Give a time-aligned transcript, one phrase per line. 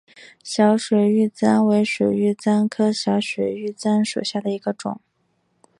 [0.41, 4.99] 小水玉簪为水玉簪科小水玉簪属下的一个种。